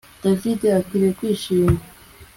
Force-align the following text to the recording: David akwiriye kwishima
David 0.23 0.61
akwiriye 0.79 1.11
kwishima 1.19 1.79